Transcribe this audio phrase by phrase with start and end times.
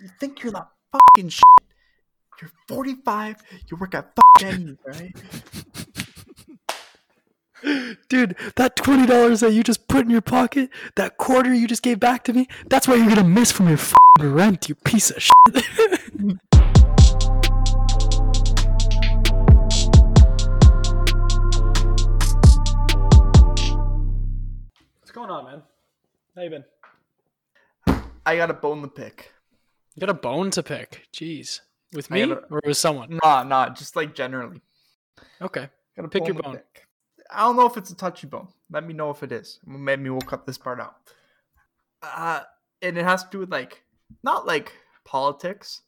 [0.00, 1.44] you think you're the fucking shit.
[2.40, 3.36] You're 45.
[3.68, 5.14] You work at fucking right?
[8.08, 11.82] Dude, that twenty dollars that you just put in your pocket, that quarter you just
[11.82, 15.10] gave back to me, that's what you're gonna miss from your f***ing rent, you piece
[15.10, 15.32] of shit.
[25.00, 25.62] What's going on, man?
[26.34, 26.64] How you been?
[28.24, 29.34] I got a bone to pick.
[30.00, 31.08] You got a bone to pick.
[31.12, 31.60] Jeez.
[31.92, 33.18] With me gotta- or with someone?
[33.22, 34.62] Nah, nah, just like generally.
[35.42, 35.68] Okay.
[35.94, 36.56] Got a Pick your bone.
[36.56, 36.86] pick.
[37.30, 38.48] I don't know if it's a touchy bone.
[38.70, 39.60] Let me know if it is.
[39.66, 40.96] Maybe we'll cut this part out.
[42.02, 42.40] Uh,
[42.80, 43.82] and it has to do with like
[44.22, 44.72] not like
[45.04, 45.82] politics,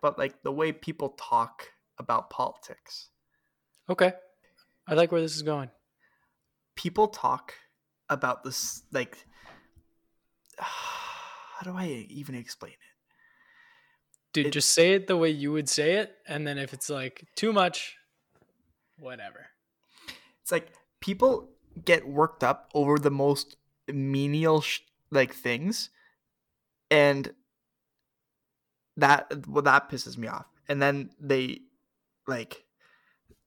[0.00, 3.10] but like the way people talk about politics.
[3.90, 4.14] Okay.
[4.86, 5.68] I like where this is going.
[6.74, 7.52] People talk
[8.08, 9.18] about this like
[10.58, 12.78] how do I even explain it?
[14.32, 17.26] Dude, just say it the way you would say it, and then if it's like
[17.36, 17.96] too much,
[18.98, 19.46] whatever.
[20.40, 21.50] It's like people
[21.84, 23.56] get worked up over the most
[23.88, 25.90] menial sh- like things,
[26.90, 27.34] and
[28.96, 30.46] that well that pisses me off.
[30.68, 31.60] And then they
[32.26, 32.64] like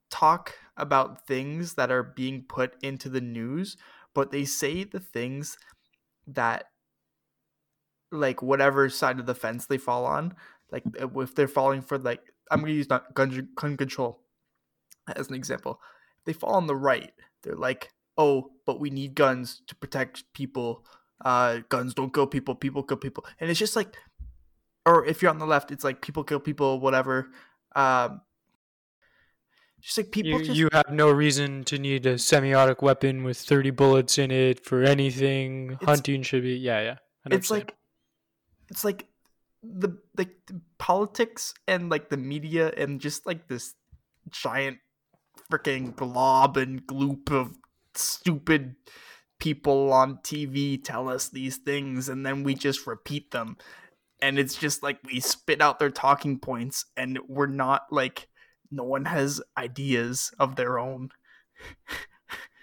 [0.09, 3.77] talk about things that are being put into the news,
[4.13, 5.57] but they say the things
[6.27, 6.65] that
[8.11, 10.35] like whatever side of the fence they fall on.
[10.75, 10.83] Like
[11.19, 14.21] if they're falling for like I'm gonna use not gun, gun control
[15.15, 15.79] as an example
[16.25, 17.11] they fall on the right.
[17.43, 20.85] They're like, oh, but we need guns to protect people.
[21.23, 22.55] Uh, guns don't kill people.
[22.55, 23.25] People kill people.
[23.39, 23.95] And it's just like,
[24.85, 26.79] or if you're on the left, it's like people kill people.
[26.79, 27.31] Whatever.
[27.75, 28.21] Um,
[29.81, 33.37] just like people You, just you have no reason to need a semi-automatic weapon with
[33.37, 35.71] 30 bullets in it for anything.
[35.71, 36.95] It's- Hunting should be, yeah, yeah.
[37.25, 37.75] I know it's like
[38.69, 39.07] it's like
[39.73, 43.73] the like the politics and like the media and just like this
[44.29, 44.77] giant
[45.51, 47.55] freaking glob and gloop of
[47.93, 48.75] stupid
[49.39, 53.57] people on TV tell us these things and then we just repeat them
[54.21, 58.27] and it's just like we spit out their talking points and we're not like
[58.71, 61.09] no one has ideas of their own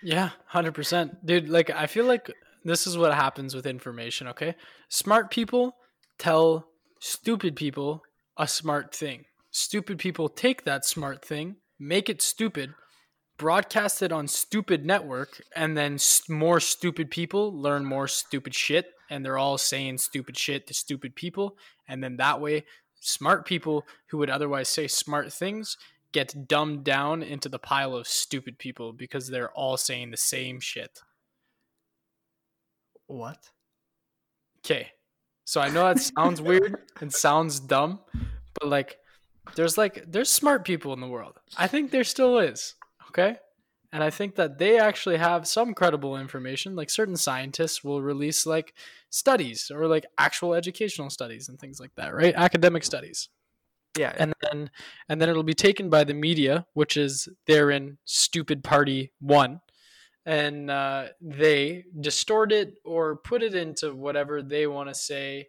[0.02, 1.48] Yeah, hundred percent, dude.
[1.48, 2.30] Like, I feel like
[2.64, 4.26] this is what happens with information.
[4.28, 4.56] Okay,
[4.88, 5.76] smart people
[6.18, 6.66] tell
[7.02, 8.04] stupid people
[8.36, 9.24] a smart thing.
[9.50, 12.74] Stupid people take that smart thing, make it stupid,
[13.36, 15.98] broadcast it on stupid network, and then
[16.28, 21.16] more stupid people learn more stupid shit, and they're all saying stupid shit to stupid
[21.16, 21.56] people,
[21.88, 22.64] and then that way,
[23.00, 25.76] smart people who would otherwise say smart things
[26.12, 30.60] get dumbed down into the pile of stupid people because they're all saying the same
[30.60, 31.00] shit.
[33.08, 33.50] what
[34.64, 34.92] Okay.
[35.44, 38.00] So I know that sounds weird and sounds dumb,
[38.54, 38.98] but like
[39.56, 41.38] there's like there's smart people in the world.
[41.56, 42.74] I think there still is.
[43.08, 43.36] Okay?
[43.92, 46.74] And I think that they actually have some credible information.
[46.74, 48.72] Like certain scientists will release like
[49.10, 52.34] studies or like actual educational studies and things like that, right?
[52.34, 53.28] Academic studies.
[53.98, 54.70] yeah and then
[55.10, 59.60] and then it'll be taken by the media, which is therein stupid party one,
[60.24, 65.48] and uh, they distort it or put it into whatever they want to say,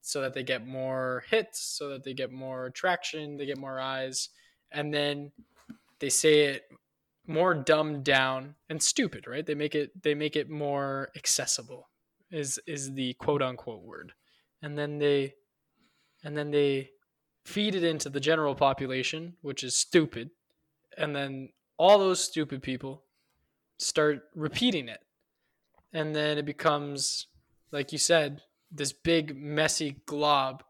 [0.00, 3.80] so that they get more hits, so that they get more traction, they get more
[3.80, 4.30] eyes,
[4.70, 5.30] and then
[6.00, 6.64] they say it
[7.26, 9.46] more dumbed down and stupid, right?
[9.46, 11.88] They make it they make it more accessible
[12.30, 14.12] is is the quote unquote word.
[14.62, 15.34] And then they
[16.24, 16.90] and then they
[17.44, 20.30] feed it into the general population, which is stupid,
[20.96, 23.04] and then all those stupid people
[23.78, 25.00] start repeating it.
[25.92, 27.26] And then it becomes,
[27.70, 28.40] like you said,
[28.70, 30.62] this big, messy glob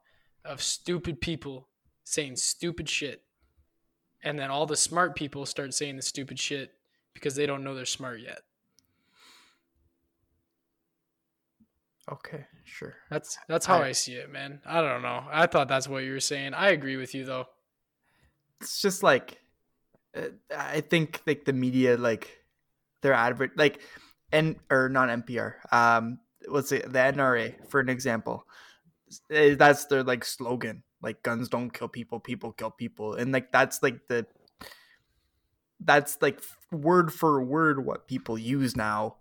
[0.44, 1.68] of stupid people
[2.04, 3.22] saying stupid shit.
[4.24, 6.72] And then all the smart people start saying the stupid shit
[7.14, 8.40] because they don't know they're smart yet.
[12.10, 14.60] okay sure That's that's how I- I see it, man.
[14.66, 15.24] I don't know.
[15.30, 16.54] I thought that's what you were saying.
[16.54, 17.46] I agree with you though.
[18.60, 19.38] it's just like
[20.16, 22.41] uh, I think like the media like
[23.02, 23.80] their advert like
[24.32, 26.18] and or not NPR um
[26.48, 28.46] what's it the NRA for an example.
[29.30, 33.14] Eh, that's their like slogan like guns don't kill people people kill people.
[33.14, 34.26] And like that's like the
[35.80, 36.40] that's like
[36.70, 39.16] word for word what people use now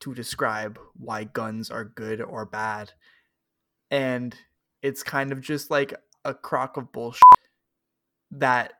[0.00, 2.92] to describe why guns are good or bad.
[3.90, 4.36] And
[4.82, 7.22] it's kind of just like a crock of bullshit
[8.30, 8.74] that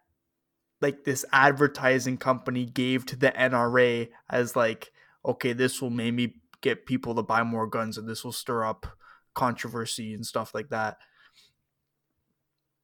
[0.81, 4.93] like this advertising company gave to the NRA as like
[5.25, 8.87] okay this will maybe get people to buy more guns and this will stir up
[9.34, 10.96] controversy and stuff like that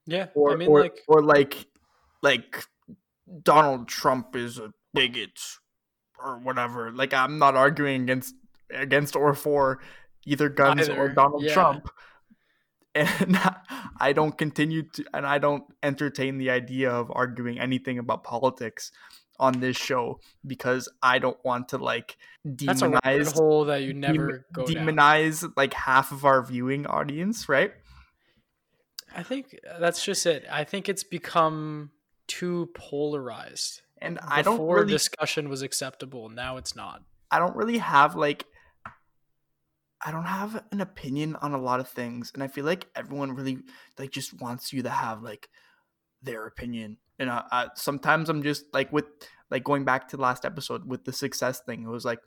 [0.06, 1.66] Yeah, or I mean, or, like, or like
[2.22, 2.64] like
[3.42, 5.40] Donald Trump is a bigot
[6.18, 6.90] or whatever.
[6.92, 8.34] Like I'm not arguing against
[8.70, 9.80] against or for
[10.26, 11.54] either guns or Donald yeah.
[11.54, 11.88] Trump.
[12.94, 13.38] And
[14.00, 18.92] I don't continue to and I don't entertain the idea of arguing anything about politics
[19.38, 23.82] on this show because I don't want to like that's a rabbit demonize hole that
[23.82, 24.86] you dem- never go down.
[24.86, 27.72] demonize like half of our viewing audience, right?
[29.14, 30.44] I think uh, that's just it.
[30.50, 31.90] I think it's become
[32.26, 33.82] too polarized.
[33.98, 37.02] And I don't really discussion was acceptable, now it's not.
[37.30, 38.46] I don't really have like
[40.04, 43.32] I don't have an opinion on a lot of things and I feel like everyone
[43.34, 43.58] really
[43.98, 45.48] like just wants you to have like
[46.22, 46.98] their opinion.
[47.18, 49.04] And uh, I, sometimes I'm just like with
[49.50, 51.82] like going back to the last episode with the success thing.
[51.84, 52.18] It was like,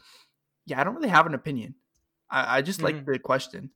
[0.65, 1.75] yeah, I don't really have an opinion.
[2.29, 3.05] I, I just like Mhm.
[3.05, 3.71] the question.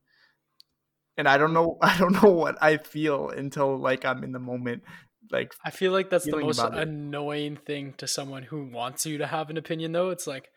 [1.17, 4.39] And I don't know I don't know what I feel until like I'm in the
[4.39, 4.83] moment.
[5.31, 9.27] Like I feel like that's the most annoying thing to someone who wants you to
[9.27, 10.09] have an opinion though.
[10.09, 10.49] It's like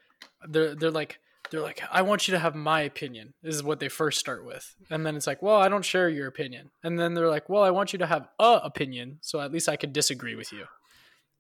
[0.49, 1.19] they're they're like
[1.53, 3.35] they're like I want you to have my opinion.
[3.43, 4.75] This is what they first start with.
[4.91, 7.63] And then it's like, "Well, I don't share your opinion." And then they're like, "Well,
[7.63, 10.65] I want you to have a opinion, so at least I could disagree with you."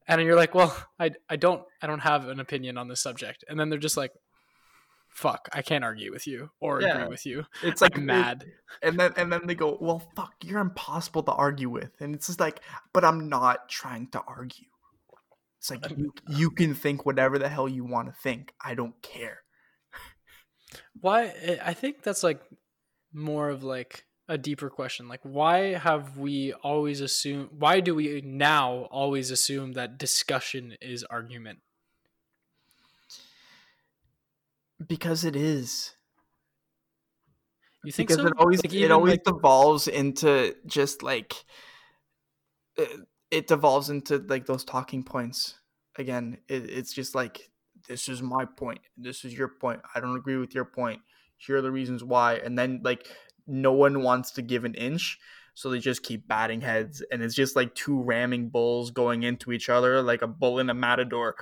[0.06, 3.44] And you're like, "Well, I I don't I don't have an opinion on this subject."
[3.48, 4.12] And then they're just like,
[5.08, 6.96] "Fuck, I can't argue with you or Yeah.
[6.98, 8.44] agree with you." it's Like it- mad.
[8.82, 12.26] and then and then they go, "Well, fuck, you're impossible to argue with." And it's
[12.26, 12.60] just like,
[12.92, 14.66] "But I'm not trying to argue."
[15.58, 18.52] It's like you you can think whatever the hell you want to think.
[18.60, 19.38] I don't care.
[21.00, 21.32] Why
[21.64, 22.40] i think that's like
[23.12, 25.08] more of like a deeper question.
[25.08, 31.04] Like why have we always assumed why do we now always assume that discussion is
[31.04, 31.58] argument?
[34.86, 35.94] Because it is.
[37.84, 38.28] you think because so?
[38.28, 41.34] it always Like, it always like- devolves into just like
[42.76, 45.58] it, it devolves into like those talking points.
[45.96, 47.50] Again it, it's just like
[47.92, 50.98] this is my point this is your point i don't agree with your point
[51.36, 53.06] here are the reasons why and then like
[53.46, 55.18] no one wants to give an inch
[55.52, 59.52] so they just keep batting heads and it's just like two ramming bulls going into
[59.52, 61.36] each other like a bull and a matador.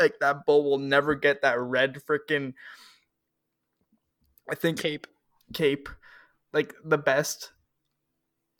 [0.00, 2.54] Like that bull will never get that red freaking
[4.50, 5.06] i think cape.
[5.52, 5.88] Cape.
[6.54, 7.52] Like the best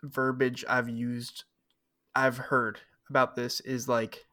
[0.02, 1.44] verbiage i've used
[2.14, 4.26] i've heard about this is like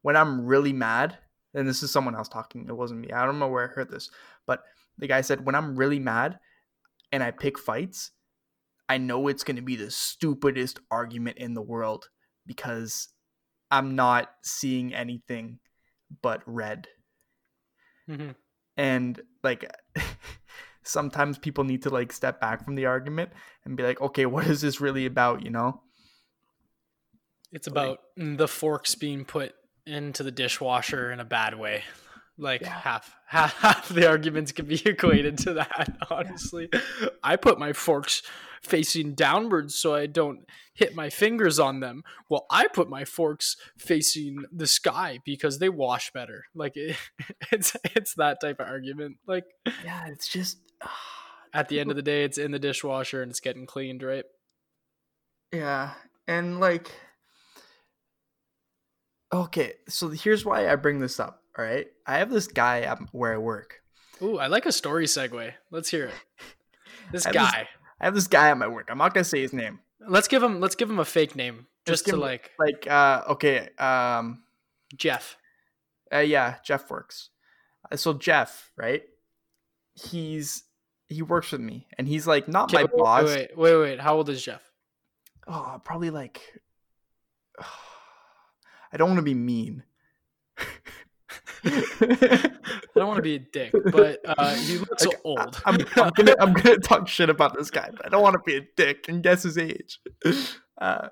[0.00, 1.18] when i'm really mad
[1.54, 3.90] and this is someone else talking it wasn't me i don't know where i heard
[3.90, 4.10] this
[4.46, 4.62] but
[4.98, 6.38] the guy said when i'm really mad
[7.12, 8.10] and i pick fights
[8.88, 12.08] i know it's going to be the stupidest argument in the world
[12.46, 13.08] because
[13.70, 15.58] i'm not seeing anything
[16.22, 16.86] but red.
[18.08, 18.34] Mhm.
[18.76, 19.70] and like
[20.82, 23.30] sometimes people need to like step back from the argument
[23.64, 25.42] and be like okay what is this really about?
[25.42, 25.80] you know?
[27.50, 29.54] It's about the forks being put
[29.86, 31.82] into the dishwasher in a bad way.
[32.36, 32.70] Like Yeah.
[32.80, 36.68] half, half half the arguments can be equated to that honestly.
[37.22, 38.22] I put my forks
[38.62, 42.02] facing downwards so i don't hit my fingers on them.
[42.28, 46.44] Well i put my forks facing the sky because they wash better.
[46.54, 46.96] Like it,
[47.52, 49.18] it's it's that type of argument.
[49.26, 49.44] Like
[49.84, 50.58] yeah it's just
[51.54, 54.24] at the end of the day it's in the dishwasher and it's getting cleaned right?
[55.52, 55.92] Yeah
[56.26, 56.90] and like
[59.34, 62.98] okay so here's why i bring this up all right i have this guy at
[63.12, 63.80] where i work
[64.22, 66.14] Ooh, i like a story segue let's hear it
[67.12, 67.68] this I have this- guy
[68.00, 70.42] i have this guy at my work i'm not gonna say his name let's give
[70.42, 74.42] him let's give him a fake name just to him- like like uh okay um
[74.96, 75.36] jeff
[76.14, 77.30] Uh, yeah, Jeff works.
[77.90, 79.02] Uh, so Jeff, right?
[79.98, 80.62] He's
[81.08, 83.24] he works with me, and he's like not Okay, my wait, boss.
[83.24, 84.00] Wait, wait, wait, wait.
[84.00, 84.62] How old is Jeff?
[85.48, 86.40] Oh, probably like.
[88.94, 89.82] I don't want to be mean.
[91.64, 92.50] I
[92.94, 95.60] don't want to be a dick, but uh, he looks Like, old.
[95.66, 98.42] I'm, I'm gonna I'm gonna talk shit about this guy, but I don't want to
[98.46, 100.00] be a dick and guess his age.
[100.76, 101.08] Uh,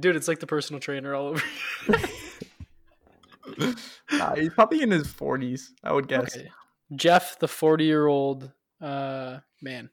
[0.00, 1.42] Dude, it's like the personal trainer all over.
[4.10, 6.34] nah, he's probably in his 40s, I would guess.
[6.34, 6.48] okay.
[6.96, 9.90] Jeff, the 40 year old uh, man.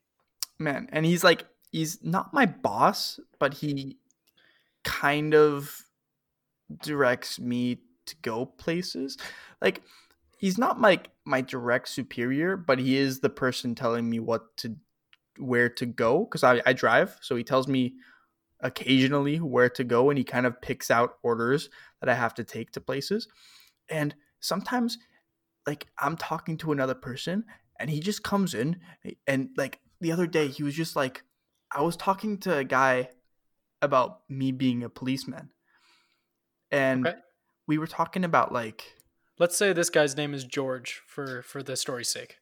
[0.57, 1.43] man and he's like
[1.73, 3.97] he's not my boss but he
[4.85, 5.83] kind of
[6.81, 9.17] directs me to go places.
[9.61, 9.81] Like
[10.37, 14.75] he's not my my direct superior but he is the person telling me what to
[15.37, 17.17] where to go because I, I drive.
[17.21, 17.95] So he tells me
[18.61, 21.69] occasionally where to go and he kind of picks out orders
[22.01, 23.27] that i have to take to places.
[23.89, 24.97] And sometimes
[25.67, 27.43] like i'm talking to another person
[27.79, 28.79] and he just comes in
[29.27, 31.23] and like the other day he was just like
[31.71, 33.09] i was talking to a guy
[33.81, 35.49] about me being a policeman,
[36.71, 37.17] and Okay.
[37.67, 38.95] we were talking about like,
[39.37, 42.37] Let's say this guy's name is George for for the story's sake.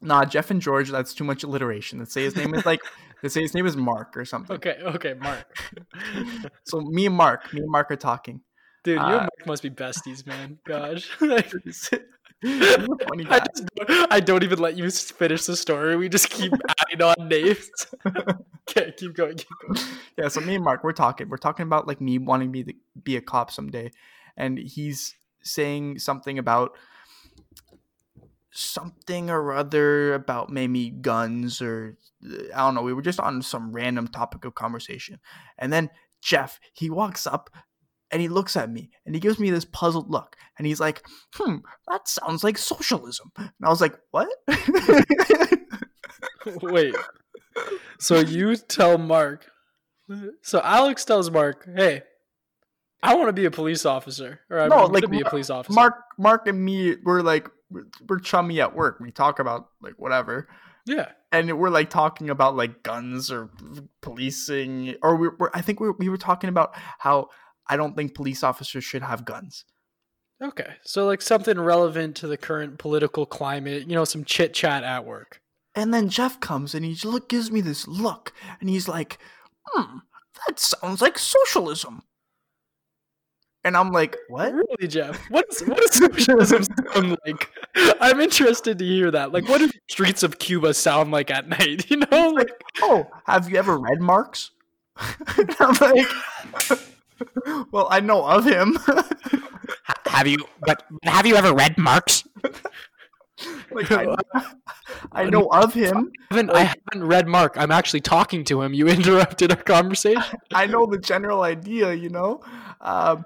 [0.00, 0.90] nah, Jeff and George.
[0.90, 1.98] That's too much alliteration.
[1.98, 2.80] Let's say his name is like,
[3.22, 4.56] let's say his name is Mark or something.
[4.56, 5.44] Okay, okay, Mark.
[6.64, 8.40] So me and Mark, me and Mark are talking.
[8.84, 10.58] Dude, you Uh, and Mark must be besties, man.
[10.66, 11.10] Gosh.
[12.42, 15.96] Like, He's a funny I, I don't even let you finish the story.
[15.96, 17.70] We just keep adding on names.
[18.70, 19.36] okay, keep going.
[19.36, 19.80] Keep going.
[20.16, 21.28] yeah, so me and Mark, we're talking.
[21.28, 23.90] We're talking about like me wanting me to be a cop someday,
[24.36, 26.76] and he's saying something about
[28.52, 32.82] something or other about maybe guns or uh, I don't know.
[32.82, 35.20] We were just on some random topic of conversation,
[35.58, 35.90] and then
[36.22, 37.50] Jeff he walks up
[38.10, 41.04] and he looks at me and he gives me this puzzled look, and he's like,
[41.34, 41.56] "Hmm,
[41.88, 44.28] that sounds like socialism." And I was like, "What?"
[46.62, 46.94] Wait.
[47.98, 49.46] So you tell Mark.
[50.42, 52.02] So Alex tells Mark, "Hey,
[53.02, 55.24] I want to be a police officer, or I'm No, going like, to be a
[55.24, 58.98] police officer." Mark, Mark, and me we're like we're, we're chummy at work.
[59.00, 60.48] We talk about like whatever,
[60.86, 61.10] yeah.
[61.30, 63.50] and we're like talking about like guns or
[64.00, 67.28] policing, or we we're I think we we were talking about how
[67.70, 69.64] I don't think police officers should have guns.
[70.42, 70.74] Okay.
[70.82, 73.88] So like something relevant to the current political climate.
[73.88, 75.40] You know, some chit chat at work.
[75.74, 79.18] And then Jeff comes and he look gives me this look, and he's like,
[79.66, 79.98] "Hmm,
[80.46, 82.02] that sounds like socialism."
[83.62, 85.16] And I'm like, "What?" Really, Jeff?
[85.30, 87.48] What is what does socialism sound like?
[88.00, 89.32] I'm interested to hear that.
[89.32, 91.86] Like, what do streets of Cuba sound like at night?
[91.90, 92.50] You know, like
[92.82, 94.50] oh, have you ever read Marx?
[95.60, 96.08] I'm like,
[97.72, 98.78] well, I know of him.
[100.06, 100.38] Have you?
[100.60, 102.24] But have you ever read Marx?
[103.70, 104.16] like, I,
[105.12, 106.10] I know of him.
[106.30, 107.54] I haven't, I haven't read Mark.
[107.56, 108.74] I'm actually talking to him.
[108.74, 110.22] You interrupted our conversation.
[110.52, 112.42] I know the general idea, you know.
[112.80, 113.24] Um,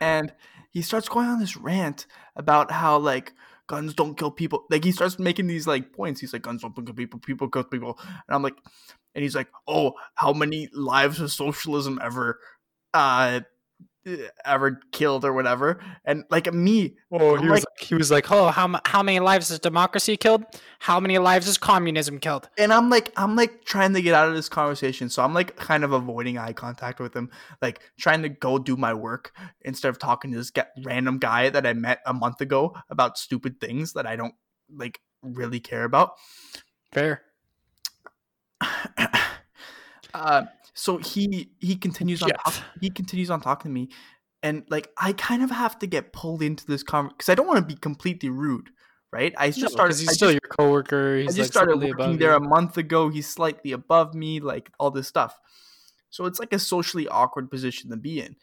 [0.00, 0.32] and
[0.70, 2.06] he starts going on this rant
[2.36, 3.32] about how like
[3.66, 4.64] guns don't kill people.
[4.70, 6.20] Like he starts making these like points.
[6.20, 7.20] He's like, guns don't kill people.
[7.20, 7.98] People kill people.
[8.00, 8.56] And I'm like,
[9.18, 12.38] and he's like, oh, how many lives has socialism ever,
[12.94, 13.40] uh,
[14.44, 15.80] ever killed or whatever?
[16.04, 19.18] And like me, Oh, I'm he was like- he was like, Oh, how how many
[19.20, 20.44] lives has democracy killed?
[20.78, 22.48] How many lives has communism killed?
[22.56, 25.10] and I'm like, I'm like trying to get out of this conversation.
[25.10, 28.76] So I'm like kind of avoiding eye contact with him, like trying to go do
[28.76, 29.32] my work
[29.62, 33.18] instead of talking to this ga- random guy that I met a month ago about
[33.18, 34.34] stupid things that I don't
[34.74, 36.12] like really care about.
[36.92, 37.22] fair.
[40.14, 40.42] uh,
[40.74, 43.88] so he he continues on talk, he continues on talking to me,
[44.42, 47.46] and like I kind of have to get pulled into this conversation because I don't
[47.46, 48.70] want to be completely rude,
[49.12, 49.34] right?
[49.36, 49.98] I just No, started.
[49.98, 51.18] he's I still just- your coworker.
[51.18, 53.08] He's I just like started working there a month ago.
[53.08, 55.38] He's slightly above me, like all this stuff.
[56.10, 58.36] So it's like a socially awkward position to be in.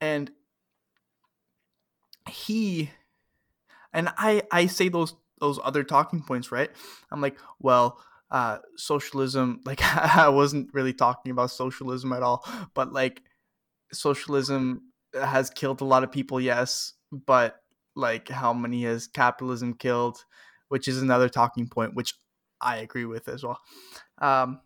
[0.00, 0.30] And
[2.28, 2.90] he
[3.92, 6.70] and I I say those those other talking points, right?
[7.10, 9.80] I'm like, well, uh socialism, like
[10.16, 13.22] I wasn't really talking about socialism at all, but like
[13.92, 14.82] socialism
[15.14, 17.56] has killed a lot of people, yes, but
[17.94, 20.24] like how many has capitalism killed,
[20.68, 22.14] which is another talking point, which
[22.60, 23.60] I agree with as well.
[24.18, 24.60] Um,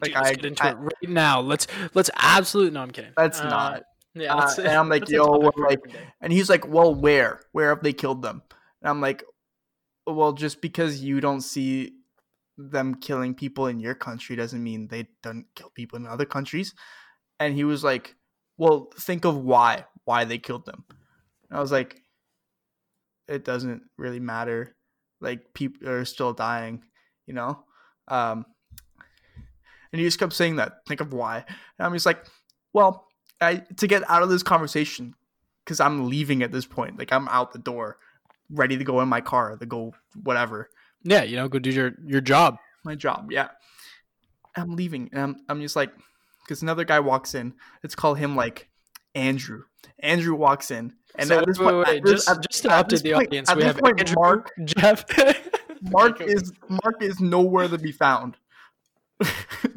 [0.00, 1.40] like Dude, let's I- get into I- it right now.
[1.40, 2.72] Let's let's absolutely.
[2.72, 3.12] No, I'm kidding.
[3.16, 3.82] that's Uh, not.
[4.14, 6.94] Yeah, uh, and I'm like, yo, topic well, for a like- And he's like, well,
[6.94, 7.40] where?
[7.52, 8.42] Where have they killed them?
[8.82, 9.24] And I'm like,
[10.14, 11.94] well, just because you don't see
[12.56, 16.74] them killing people in your country doesn't mean they don't kill people in other countries.
[17.38, 18.14] And he was like,
[18.58, 20.84] well, think of why, why they killed them.
[21.48, 22.02] And I was like,
[23.28, 24.76] it doesn't really matter.
[25.20, 26.82] Like people are still dying,
[27.26, 27.64] you know?
[28.08, 28.44] Um,
[29.92, 30.86] and he just kept saying that.
[30.86, 31.44] Think of why.
[31.46, 32.26] And I'm just like,
[32.72, 33.06] well,
[33.40, 35.14] I to get out of this conversation
[35.64, 36.98] because I'm leaving at this point.
[36.98, 37.98] Like I'm out the door,
[38.52, 39.92] ready to go in my car to go
[40.22, 40.68] whatever
[41.02, 42.58] yeah, you know, go do your your job.
[42.84, 43.30] my job.
[43.32, 43.48] Yeah,
[44.56, 45.90] I'm leaving, and I'm I'm just like
[46.44, 47.54] because another guy walks in.
[47.82, 48.68] Let's call him like
[49.14, 49.62] Andrew.
[50.00, 52.62] Andrew walks in, and so at this wait, point, wait, wait, this- just at- just
[52.64, 55.04] to update the point- audience, we have point, Andrew, Mark Jeff.
[55.82, 58.36] Mark is Mark is nowhere to be found.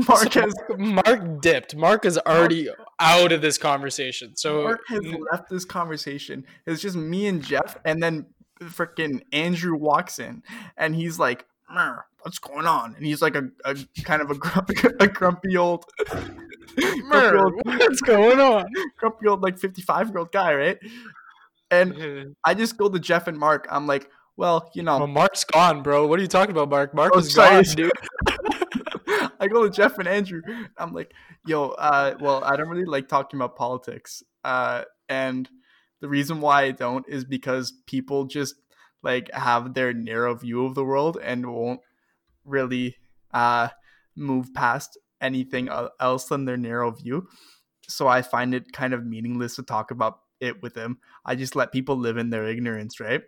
[0.07, 1.75] Mark has Mark dipped.
[1.75, 4.35] Mark is already out of this conversation.
[4.35, 5.01] So Mark has
[5.31, 6.45] left this conversation.
[6.65, 8.25] It's just me and Jeff, and then
[8.69, 10.43] freaking Andrew walks in,
[10.77, 11.45] and he's like,
[12.21, 15.85] "What's going on?" And he's like a, a kind of a grumpy, a grumpy old,
[16.77, 18.65] grumpy old, what's going on?
[18.97, 20.77] grumpy old like fifty five year old guy, right?
[21.71, 23.67] And I just go to Jeff and Mark.
[23.71, 26.05] I'm like, well, you know, Well, Mark's gone, bro.
[26.05, 26.93] What are you talking about, Mark?
[26.93, 27.63] Mark Oh, is sorry.
[27.63, 27.91] gone, dude.
[29.39, 30.41] I go to Jeff and Andrew.
[30.77, 31.13] I'm like,
[31.45, 34.21] yo, uh, well, I don't really like talking about politics.
[34.43, 35.49] Uh, and
[36.03, 38.55] the reason why I don't is because people just
[39.03, 41.79] like have their narrow view of the world and won't
[42.43, 42.97] really
[43.33, 43.69] uh,
[44.13, 45.69] move past anything
[46.01, 47.29] else than their narrow view.
[47.87, 50.97] So I find it kind of meaningless to talk about it with them.
[51.23, 53.21] I just let people live in their ignorance, right?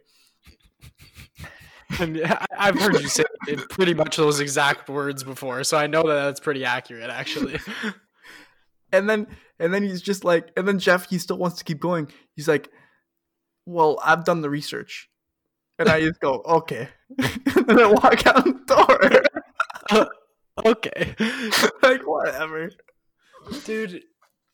[1.98, 2.22] And
[2.58, 3.24] I've heard you say
[3.70, 7.58] pretty much those exact words before, so I know that that's pretty accurate, actually.
[8.92, 9.28] and then
[9.60, 12.08] and then he's just like and then jeff he still wants to keep going.
[12.36, 12.70] He's like
[13.66, 15.10] well i've done the research.
[15.78, 16.90] And i just go okay.
[17.18, 19.24] And then i walk out the
[19.90, 20.08] door.
[20.64, 21.16] Okay.
[21.84, 22.70] like whatever.
[23.66, 24.04] Dude,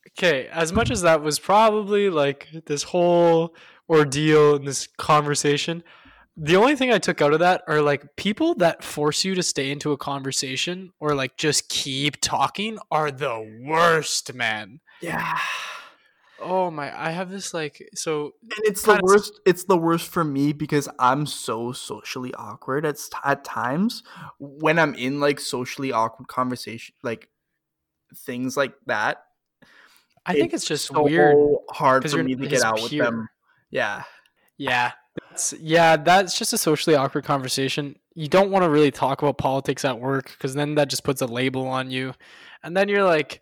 [0.10, 3.56] okay, as much as that was probably like this whole
[3.90, 5.84] ordeal and this conversation,
[6.44, 9.44] the only thing I took out of that are like people that force you to
[9.44, 14.80] stay into a conversation or like just keep talking are the worst, man.
[15.02, 15.38] yeah
[16.44, 20.24] Oh my, I have this like so and it's the worst it's the worst for
[20.24, 24.02] me because i'm so socially awkward at, at times
[24.40, 27.30] when i'm in like socially awkward conversation like
[28.16, 29.24] things like that
[30.26, 31.38] I think it's just so weird.
[31.70, 33.30] hard for me to get out with them
[33.70, 34.04] yeah
[34.58, 34.94] Yeah.
[35.60, 37.98] Yeah, that's just a socially awkward conversation.
[38.14, 41.22] You don't want to really talk about politics at work because then that just puts
[41.22, 42.14] a label on you.
[42.64, 43.42] And then you're like,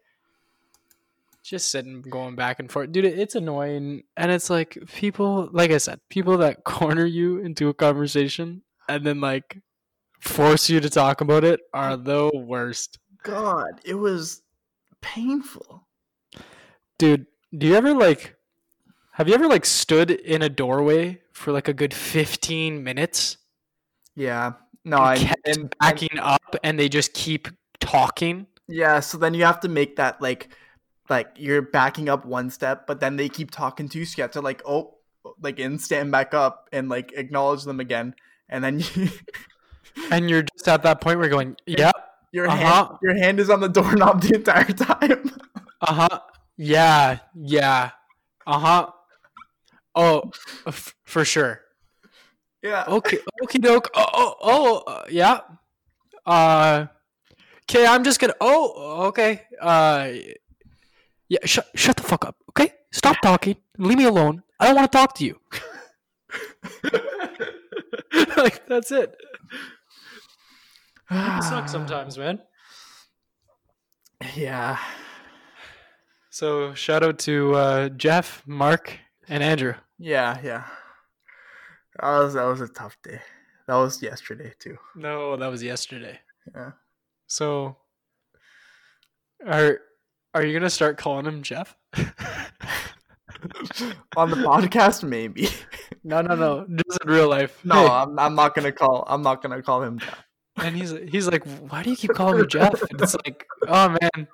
[1.43, 2.91] just sitting going back and forth.
[2.91, 4.03] Dude, it's annoying.
[4.15, 9.05] And it's like people, like I said, people that corner you into a conversation and
[9.05, 9.57] then like
[10.19, 12.99] force you to talk about it are the worst.
[13.23, 14.41] god it was
[15.01, 15.87] painful
[16.99, 17.27] Dude,
[17.57, 18.35] do you ever like,
[19.19, 23.37] have you ever like stood in a doorway for like a good 15 minutes?
[24.15, 24.53] Yeah.
[24.85, 27.47] No, I kept and, and backing up and they just keep
[27.79, 28.47] talking.
[28.67, 30.49] yeah, so then you have to make that like
[31.09, 34.23] like you're backing up one step, but then they keep talking to you, so you
[34.23, 34.95] have to like oh
[35.41, 38.15] like and stand back up and like acknowledge them again.
[38.47, 39.09] And then you,
[40.11, 41.93] And you're just at that point where you're going, Yep,
[42.31, 42.85] your Uh-huh.
[42.85, 45.31] hand your hand is on the doorknob the entire time.
[45.81, 46.19] uh-huh.
[46.57, 47.91] Yeah, yeah.
[48.47, 48.91] Uh-huh.
[49.99, 50.31] Oh,
[50.67, 51.59] f- for sure.
[52.63, 52.85] yeah.
[52.87, 53.89] Okay, okay, doke.
[53.93, 55.41] Oh, oh, oh, uh, yeah.
[56.25, 56.85] Uh,
[57.69, 58.35] okay, I'm just gonna.
[58.39, 59.41] Oh, okay.
[59.61, 60.11] Uh,
[61.27, 61.39] yeah.
[61.43, 62.37] Shut, shut the fuck up.
[62.51, 63.57] Okay, stop talking.
[63.77, 64.41] Leave me alone.
[64.59, 65.35] I don't want to talk to you.
[68.37, 69.15] like that's it.
[71.11, 72.39] It sucks sometimes, man.
[74.35, 74.77] Yeah.
[76.29, 79.75] So shout out to uh, Jeff, Mark, and Andrew.
[79.99, 80.63] Yeah, yeah.
[82.01, 83.19] That was that was a tough day.
[83.67, 84.77] That was yesterday too.
[84.95, 86.19] No, that was yesterday.
[86.55, 86.71] Yeah.
[87.27, 87.77] So
[89.45, 89.79] are
[90.33, 91.75] are you gonna start calling him Jeff?
[94.17, 95.49] On the podcast, maybe.
[96.03, 96.65] no, no, no.
[96.87, 97.59] Just in real life.
[97.63, 97.87] No, Hey.
[97.93, 99.03] I'm, I'm not gonna call.
[99.07, 100.23] I'm not gonna call him Jeff.
[100.57, 102.81] And he's he's like, why do you keep calling me Jeff?
[102.81, 104.27] And it's like, oh man,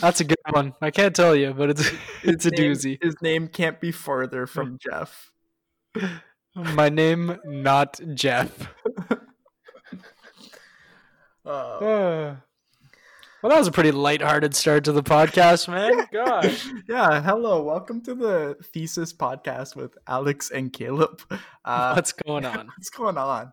[0.00, 0.72] that's a good one.
[0.80, 1.90] I can't tell you, but it's
[2.22, 2.98] it's a His name- doozy.
[3.02, 5.32] His name can't be further from Jeff.
[6.54, 8.68] My name, not Jeff.
[11.44, 12.36] Uh,
[13.44, 16.06] well, that was a pretty lighthearted start to the podcast, man.
[16.10, 16.66] Gosh.
[16.88, 17.20] yeah.
[17.20, 17.62] Hello.
[17.62, 21.20] Welcome to the Thesis Podcast with Alex and Caleb.
[21.62, 22.68] Uh, What's going on?
[22.78, 23.52] what's going on?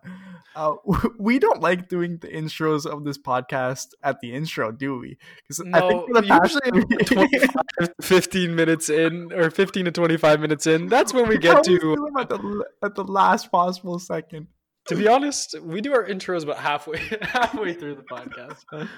[0.56, 0.76] Uh,
[1.18, 5.18] we don't like doing the intros of this podcast at the intro, do we?
[5.42, 10.40] Because I think for the past usually 25, 15 minutes in, or 15 to 25
[10.40, 12.10] minutes in, that's when we get to.
[12.18, 14.46] at the at the last possible second.
[14.88, 18.88] To be honest, we do our intros about halfway halfway through the podcast.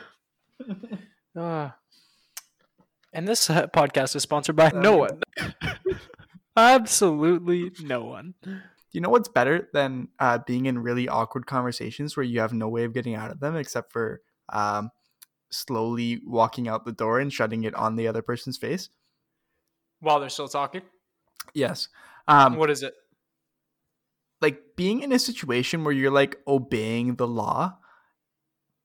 [1.36, 1.76] Ah.
[3.12, 5.20] and this uh, podcast is sponsored by no one.
[6.56, 8.34] Absolutely no one.
[8.92, 12.68] you know what's better than uh, being in really awkward conversations where you have no
[12.68, 14.20] way of getting out of them except for
[14.52, 14.90] um,
[15.50, 18.90] slowly walking out the door and shutting it on the other person's face?
[20.00, 20.82] While they're still talking,
[21.52, 21.88] Yes.
[22.26, 22.94] Um, what is it?
[24.44, 27.78] like being in a situation where you're like obeying the law,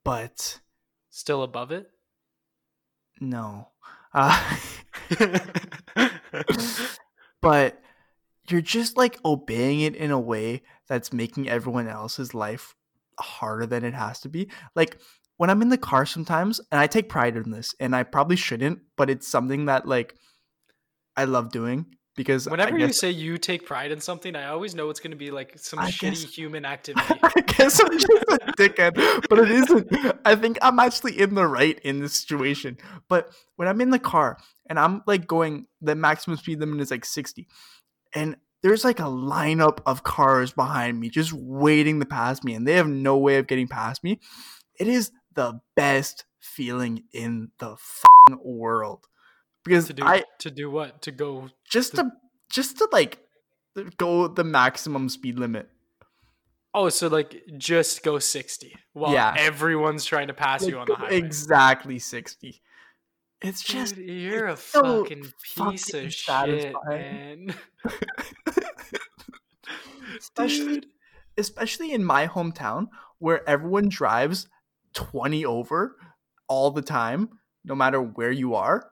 [0.06, 0.62] but
[1.10, 1.90] Still above it?
[3.22, 3.70] no.
[4.14, 4.58] Uh,
[7.42, 7.82] but
[8.48, 12.76] you're just like obeying it in a way that's making everyone else's life
[13.20, 14.50] harder than it has to be.
[14.76, 15.00] Like
[15.38, 18.36] when I'm in the car sometimes, and I take pride in this, and I probably
[18.36, 20.16] shouldn't, but it's something that like
[21.16, 24.90] I love doing because Whenever you say you take pride in something, I always know
[24.90, 27.06] it's going to be like some I shitty guess- human activity.
[27.24, 29.88] I guess I'm just a dickhead, but it isn't.
[30.26, 32.78] I think I'm actually in the right in this situation.
[33.08, 34.38] But when I'm in the car
[34.70, 37.48] and I'm like going, the maximum speed limit is like 60,
[38.14, 42.68] and there's like a lineup of cars behind me just waiting to pass me, and
[42.68, 44.20] they have no way of getting past me.
[44.78, 47.78] It is the best feeling in the
[48.44, 49.06] world
[49.70, 51.02] because to do I to do what?
[51.04, 52.12] To go just to
[52.52, 53.20] just to like
[53.98, 55.70] go the maximum speed limit.
[56.74, 59.34] Oh, so like just go 60 while Yeah.
[59.38, 61.18] everyone's trying to pass you on the highway.
[61.18, 62.62] exactly 60.
[63.42, 67.56] It's just Dude, you're a so fucking piece fucking of shit, man.
[70.20, 70.86] especially Dude.
[71.38, 72.88] especially in my hometown
[73.20, 74.48] where everyone drives
[74.94, 75.96] 20 over
[76.48, 77.30] all the time
[77.64, 78.92] no matter where you are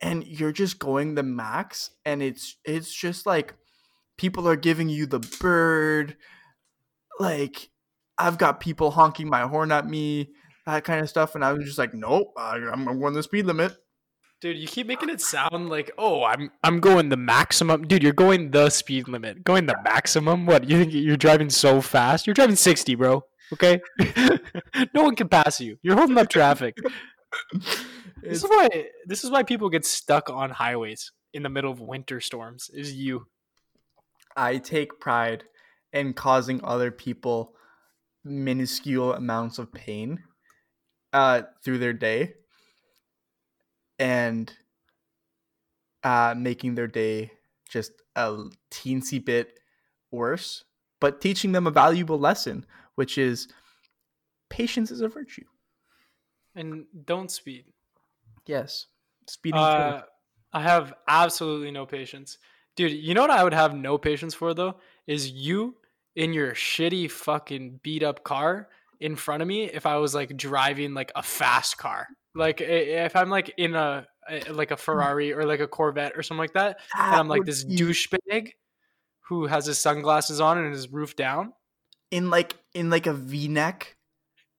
[0.00, 3.54] and you're just going the max and it's it's just like
[4.16, 6.16] people are giving you the bird
[7.18, 7.70] like
[8.18, 10.30] i've got people honking my horn at me
[10.66, 13.46] that kind of stuff and i was just like nope I, i'm going the speed
[13.46, 13.76] limit
[14.40, 17.88] Dude, you keep making it sound like, oh, I'm I'm going the maximum.
[17.88, 19.42] Dude, you're going the speed limit.
[19.42, 20.46] Going the maximum?
[20.46, 20.70] What?
[20.70, 22.24] You think you're driving so fast?
[22.24, 23.24] You're driving 60, bro.
[23.52, 23.80] Okay?
[24.94, 25.76] no one can pass you.
[25.82, 26.76] You're holding up traffic.
[28.22, 28.68] This is why
[29.06, 32.70] this is why people get stuck on highways in the middle of winter storms.
[32.72, 33.26] Is you.
[34.36, 35.44] I take pride
[35.92, 37.54] in causing other people
[38.24, 40.22] minuscule amounts of pain
[41.12, 42.34] uh, through their day
[43.98, 44.52] and
[46.04, 47.32] uh, making their day
[47.68, 48.36] just a
[48.70, 49.58] teensy bit
[50.10, 50.64] worse,
[51.00, 52.64] but teaching them a valuable lesson,
[52.94, 53.48] which is
[54.50, 55.44] patience is a virtue.
[56.58, 57.64] And don't speed.
[58.46, 58.86] Yes.
[59.28, 60.02] Speeding Uh,
[60.52, 62.38] I have absolutely no patience.
[62.76, 64.76] Dude, you know what I would have no patience for though?
[65.06, 65.76] Is you
[66.16, 68.68] in your shitty fucking beat up car
[69.00, 72.08] in front of me if I was like driving like a fast car.
[72.34, 76.22] Like if I'm like in a a- like a Ferrari or like a Corvette or
[76.22, 78.50] something like that, and I'm like this douchebag
[79.28, 81.52] who has his sunglasses on and his roof down
[82.10, 83.96] in like in like a V-neck.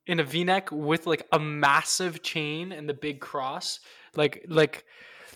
[0.08, 3.80] In a V-neck with like a massive chain and the big cross,
[4.16, 4.86] like like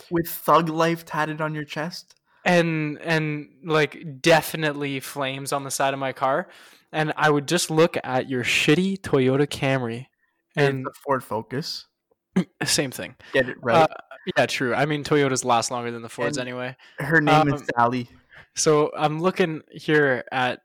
[0.09, 2.15] with thug life tatted on your chest.
[2.45, 6.49] and and like definitely flames on the side of my car
[6.91, 10.07] and i would just look at your shitty toyota camry
[10.57, 11.85] And and the Ford Focus.
[12.65, 13.83] same thing Get it right.
[13.83, 13.87] Uh,
[14.35, 17.61] yeah true i mean toyotas last longer than the fords And- anyway Her name is
[17.61, 18.09] um, Sally.
[18.55, 20.59] so i'm looking here at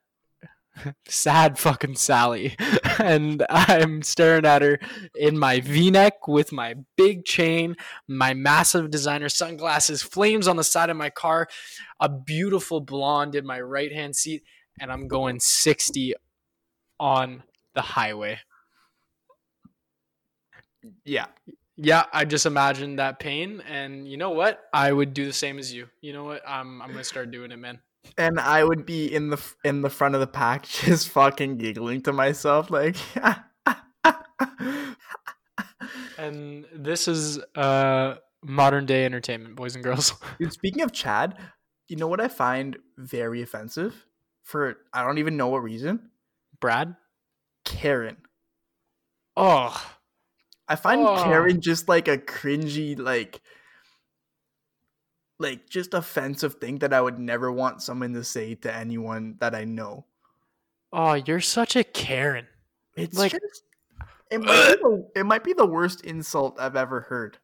[1.07, 2.57] sad fucking sally.
[3.01, 4.81] And i'm staring at her
[5.15, 7.77] in my v-neck with my big chain
[8.09, 11.47] my massive designer sunglasses flames on the side of my car
[12.01, 14.43] a beautiful blonde in my right hand seat
[14.81, 16.15] and i'm going 60
[16.99, 18.41] on the highway.
[21.05, 21.27] Yeah.
[21.77, 24.61] yeah i just imagined that pain and you know what?
[24.73, 25.87] I would do the same as you.
[26.01, 26.43] You know what?
[26.47, 27.79] I'm, I'm gonna start doing it man
[28.17, 32.03] And I would be in the in the front of the pack, just fucking giggling
[32.03, 32.97] to myself, like.
[36.17, 40.15] And this is uh modern day entertainment, boys and girls.
[40.39, 41.37] Dude, speaking of Chad,
[41.89, 44.07] you know what I find very offensive?
[44.43, 46.11] For I don't even know what reason.
[46.61, 46.97] Brad?
[47.65, 48.17] Karen.
[49.37, 49.95] Oh,
[50.67, 51.23] I find Oh.
[51.23, 53.41] Karen just like a cringy, like,
[55.39, 59.55] like just offensive thing that I would never want someone to say to anyone that
[59.55, 60.05] I know.
[60.93, 62.47] oh, you're such a Karen.
[62.97, 63.63] It's Like- just,
[64.31, 67.39] it might, be the, it might be the worst insult I've ever heard.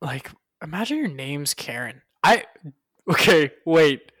[0.00, 0.30] Like,
[0.62, 2.02] imagine your name's Karen.
[2.22, 2.44] I
[3.10, 4.12] okay, wait.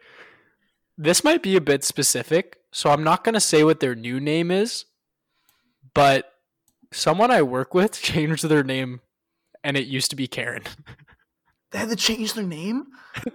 [0.98, 4.50] This might be a bit specific, so I'm not gonna say what their new name
[4.50, 4.84] is,
[5.94, 6.32] but
[6.92, 9.00] someone I work with changed their name
[9.64, 10.64] and it used to be Karen.
[11.72, 12.86] They had to change their name.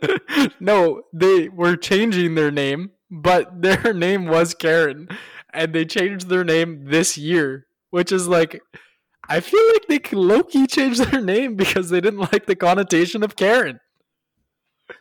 [0.59, 5.09] no, they were changing their name, but their name was Karen,
[5.53, 8.61] and they changed their name this year, which is like,
[9.27, 13.23] I feel like they low key changed their name because they didn't like the connotation
[13.23, 13.79] of Karen.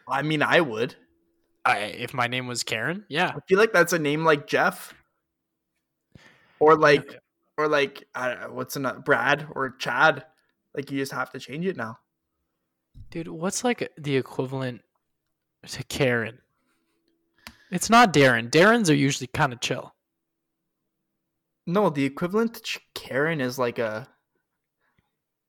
[0.08, 0.96] I mean, I would.
[1.64, 4.94] I, if my name was Karen, yeah, I feel like that's a name like Jeff,
[6.58, 7.18] or like,
[7.58, 10.24] or like, I don't know, what's another Brad or Chad.
[10.74, 11.98] Like you just have to change it now.
[13.10, 14.82] Dude, what's like the equivalent
[15.68, 16.38] to Karen?
[17.70, 18.50] It's not Darren.
[18.50, 19.94] Darrens are usually kind of chill.
[21.66, 24.08] No, the equivalent to Karen is like a,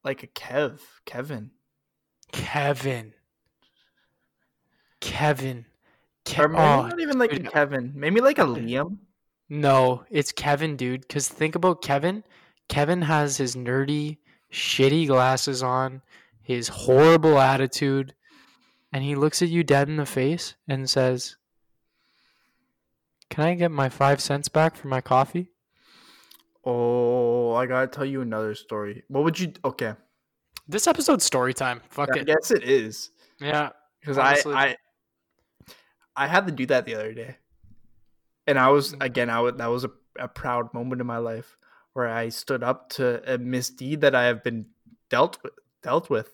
[0.04, 1.52] like a Kev, Kevin.
[2.32, 3.14] Kevin.
[5.00, 5.66] Kevin.
[6.26, 7.40] Ke- Or maybe oh, not even like a.
[7.40, 7.94] Kevin.
[7.96, 8.98] Maybe like a Liam.
[9.50, 11.02] no, it's Kevin, dude.
[11.02, 12.24] Because think about Kevin.
[12.68, 14.18] Kevin has his nerdy,
[14.52, 16.02] shitty glasses on,
[16.48, 18.16] his horrible attitude,
[18.94, 21.36] and he looks at you dead in the face and says,
[23.30, 25.52] Can I get my five cents back for my coffee?
[26.64, 29.04] Oh, I gotta tell you another story.
[29.10, 29.52] What would you?
[29.66, 29.94] Okay,
[30.70, 31.82] This episode's story time.
[31.90, 32.28] Fuck I it.
[32.28, 33.70] guess it is Yeah.
[34.00, 34.76] because I, I
[36.16, 37.36] I had to do that the other day,
[38.48, 39.04] and I was Mm.
[39.04, 39.30] again.
[39.30, 41.58] I would that was a, a proud moment in my life
[41.94, 44.68] where I stood up to a misdeed that I have been
[45.10, 46.34] dealt with, dealt with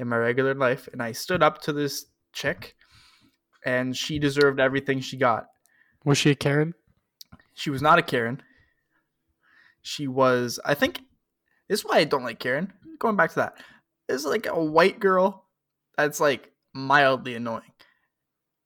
[0.00, 2.74] in my regular life, and I stood up to this chick,
[3.64, 5.46] and she deserved everything she got.
[6.06, 6.74] Was she a Karen?
[7.52, 8.42] She was not a Karen.
[9.82, 11.00] She was, I think,
[11.68, 12.72] this is why I don't like Karen.
[12.98, 13.58] Going back to that,
[14.08, 15.46] it's like a white girl
[15.96, 17.72] that's like mildly annoying.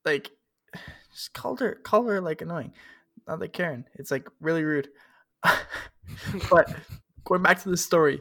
[0.05, 0.31] Like,
[1.13, 2.73] just call her, call her like annoying,
[3.27, 3.87] not like Karen.
[3.95, 4.89] It's like really rude.
[6.51, 6.73] but
[7.25, 8.21] going back to the story,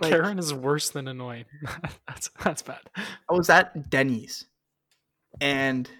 [0.00, 1.44] like, Karen is worse than annoying.
[2.06, 2.80] that's that's bad.
[2.96, 4.46] I was at Denny's,
[5.40, 5.90] and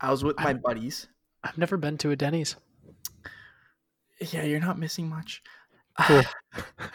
[0.00, 1.08] I was with my buddies.
[1.44, 2.56] I've never been to a Denny's.
[4.30, 5.42] Yeah, you're not missing much.
[6.00, 6.22] Cool.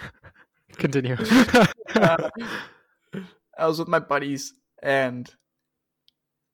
[0.73, 1.17] Continue.
[1.95, 2.29] Uh,
[3.57, 5.33] I was with my buddies and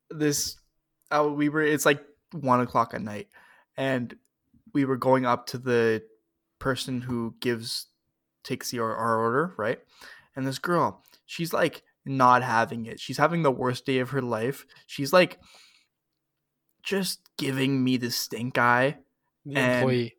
[0.10, 0.56] this
[1.12, 2.02] uh, we were it's like
[2.32, 3.28] one o'clock at night
[3.76, 4.16] and
[4.74, 6.04] we were going up to the
[6.60, 7.88] person who gives
[8.44, 9.80] takes the, our, order right
[10.36, 14.22] and this girl she's like not having it she's having the worst day of her
[14.22, 15.40] life she's like
[16.84, 18.98] just giving me the stink eye
[19.46, 20.16] the And- employee.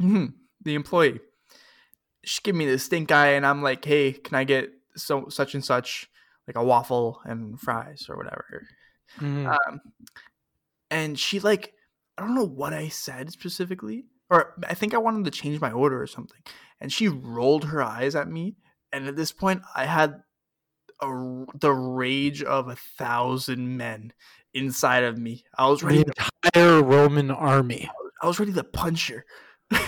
[0.00, 1.20] Mhm, the employee.
[2.24, 5.54] She give me the stink eye, and I'm like, "Hey, can I get so such
[5.54, 6.10] and such,
[6.46, 8.66] like a waffle and fries or whatever?"
[9.18, 9.46] Mhm.
[9.46, 9.80] Um,
[10.90, 11.74] and she like,
[12.18, 15.70] I don't know what I said specifically, or I think I wanted to change my
[15.70, 16.40] order or something,
[16.80, 18.56] and she rolled her eyes at me,
[18.92, 20.22] and at this point, I had
[21.00, 21.06] a,
[21.58, 24.12] the rage of a thousand men
[24.54, 25.44] inside of me.
[25.56, 26.02] I was ready.
[26.04, 27.88] the To, entire Roman army.
[28.22, 29.24] I was ready to punch her.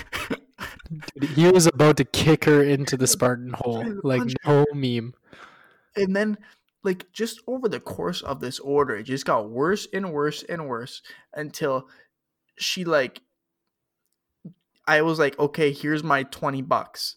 [1.18, 3.84] Dude, He was about to kick her into the Spartan hole.
[4.02, 5.14] Like no meme.
[5.96, 6.38] and then
[6.84, 10.66] like just over the course of this order it just got worse and worse and
[10.68, 11.00] worse
[11.34, 11.88] until
[12.58, 13.20] she like
[14.86, 17.16] i was like okay here's my 20 bucks.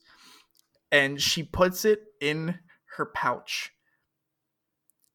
[0.91, 2.60] And she puts it in
[2.95, 3.71] her pouch.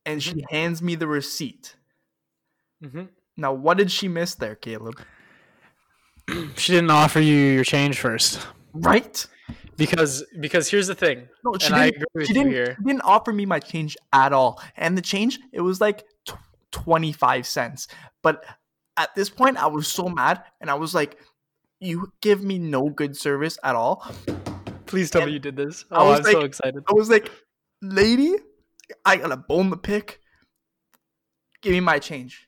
[0.05, 1.77] And she hands me the receipt.
[2.85, 3.05] Mm-hmm.
[3.37, 5.01] now what did she miss there caleb?
[6.57, 8.47] She didn't offer you your change first.
[8.73, 9.27] Right?
[9.77, 12.77] Because because here's the thing, no she and didn't agree with she didn't, here.
[12.79, 14.63] she didn't offer me my change at all.
[14.77, 16.37] And the change it was like tw
[16.73, 17.89] 25 cents.
[18.23, 18.45] But
[18.97, 21.17] at this point i was so mad and i was like
[21.81, 24.07] you give me no good service at all
[24.87, 25.85] Please tell and me you did this.
[25.90, 26.83] I Oh, was I'm so excited.
[26.88, 27.31] i was like
[27.81, 28.35] lady
[29.05, 30.21] i got a bone the pick
[31.62, 32.47] give me my change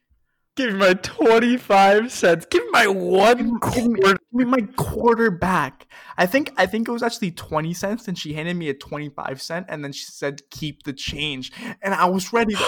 [0.55, 2.45] Give me my 25 cents.
[2.51, 4.19] Give me my one give me- quarter.
[4.19, 5.87] give me my quarter back
[6.19, 9.41] i think i think it was actually 20 cents and she handed me a 25
[9.41, 12.67] cent and then she said keep the change and i was ready to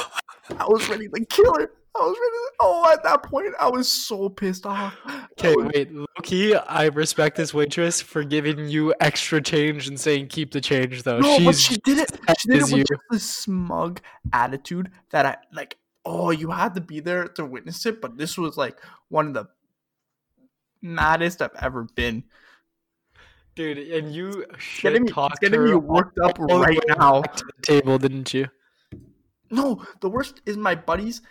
[0.59, 3.69] i was ready to kill her i was ready to oh at that point i
[3.69, 4.95] was so pissed off
[5.39, 5.91] Okay, was- wait.
[5.93, 11.03] Loki, I respect this waitress for giving you extra change and saying keep the change,
[11.03, 11.19] though.
[11.19, 12.85] no, but she did it she did it with you.
[12.85, 14.01] just this smug
[14.33, 18.39] attitude that i like oh you had to be there to witness it but this
[18.39, 18.79] was like
[19.09, 19.49] one of the
[20.83, 22.23] maddest i've ever been
[23.55, 24.45] dude, and you
[24.81, 28.49] getting talked getting her me worked up right now to the table, didn't you?
[29.51, 31.23] No, the worst is my buddies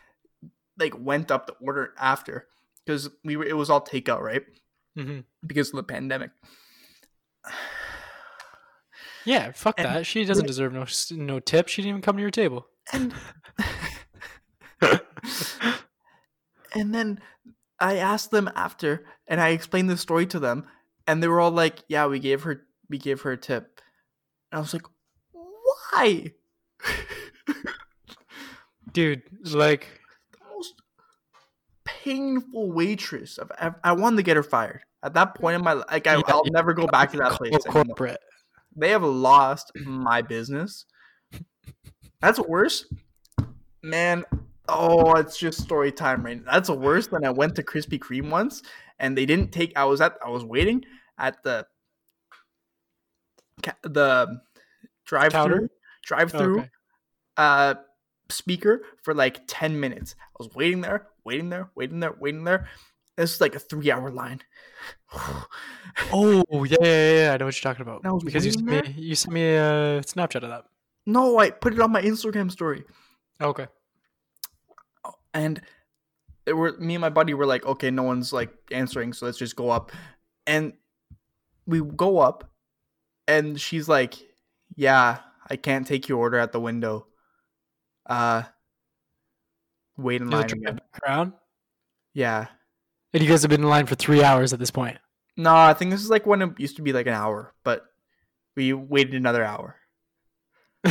[0.77, 2.47] like went up the order after
[2.85, 4.43] because we were it was all takeout, right?
[4.97, 5.21] Mm-hmm.
[5.45, 6.31] Because of the pandemic.
[9.25, 10.05] Yeah, fuck And- that.
[10.05, 11.69] She doesn't deserve no no tip.
[11.69, 12.67] She didn't even come to your table.
[12.91, 13.13] And
[16.73, 17.19] and then
[17.79, 20.67] I asked them after and I explained the story to them
[21.07, 23.79] and they were all like, "Yeah, we gave her we gave her a tip."
[24.51, 24.85] And I was like,
[25.31, 26.31] "Why?"
[28.91, 29.87] Dude, like
[32.03, 34.81] painful waitress ever, I wanted to get her fired.
[35.03, 36.51] At that point in my li- like I, Yeah, I'll yeah.
[36.53, 37.83] never go back to that place anymore.
[37.85, 38.19] corporate.
[38.75, 40.85] they have lost my business.
[42.21, 42.85] That's worse,
[43.81, 44.23] man.
[44.69, 46.51] Oh, it's just story time right now.
[46.53, 48.63] That's worse than I went to Krispy Kreme once,
[48.97, 49.75] and they didn't take.
[49.77, 50.17] I was at.
[50.25, 50.85] I was waiting
[51.17, 51.67] at the
[53.83, 54.39] the
[55.05, 55.69] drive through
[56.05, 56.69] drive through Okay.
[57.37, 57.75] uh
[58.33, 60.15] speaker for like 10 minutes.
[60.19, 62.67] I was waiting there, waiting there, waiting there, waiting there.
[63.15, 64.41] This is like a three hour line.
[66.11, 67.33] Oh yeah, yeah, yeah.
[67.33, 68.01] I know what you're talking about.
[68.25, 70.63] Because you sent me you sent me a Snapchat of that.
[71.05, 72.83] no, I put it on my Instagram story.
[73.39, 73.67] Oh, okay.
[75.35, 75.61] and
[76.45, 79.37] it were me and my buddy were like, okay, no one's like answering, so let's
[79.37, 79.91] just go up.
[80.47, 80.73] And
[81.65, 82.51] we go up,
[83.27, 84.15] and she's like,
[84.75, 85.19] yeah,
[85.49, 87.07] I can't take your order at the window.
[88.05, 88.43] Uh,
[89.97, 90.79] wait in You line just again.
[91.05, 91.27] back.
[92.13, 92.47] Yeah.
[93.13, 94.97] And you guys have been in line for three hours at this point.
[95.37, 97.83] No, I think this is like when it used to be like an hour, but
[98.55, 99.75] we waited another hour.